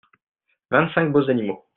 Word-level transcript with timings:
vingt 0.71 0.89
cinq 0.95 1.11
beaux 1.11 1.29
animaux. 1.29 1.63